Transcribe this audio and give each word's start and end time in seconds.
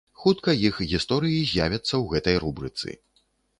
Хутка 0.21 0.55
іх 0.69 0.79
гісторыі 0.93 1.45
з'явяцца 1.51 1.85
ў 1.85 2.03
гэтай 2.17 2.35
рубрыцы. 2.47 2.99